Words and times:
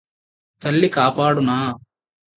తల్లికాపాడునా 0.61 1.57